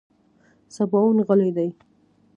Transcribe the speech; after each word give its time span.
سباوون 0.75 1.17
غلی 1.27 1.49
دی. 1.57 1.69